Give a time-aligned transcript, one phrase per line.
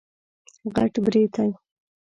[0.75, 1.49] غټ برېتی